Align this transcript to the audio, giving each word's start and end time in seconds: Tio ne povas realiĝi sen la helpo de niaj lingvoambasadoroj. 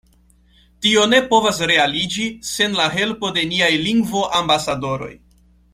Tio 0.85 1.03
ne 1.11 1.19
povas 1.33 1.59
realiĝi 1.73 2.25
sen 2.53 2.79
la 2.81 2.89
helpo 2.97 3.33
de 3.37 3.45
niaj 3.53 3.71
lingvoambasadoroj. 3.87 5.13